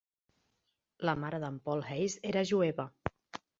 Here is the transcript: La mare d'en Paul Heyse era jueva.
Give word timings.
La 1.09 1.15
mare 1.25 1.41
d'en 1.45 1.61
Paul 1.69 1.85
Heyse 1.91 2.25
era 2.33 2.45
jueva. 2.55 2.91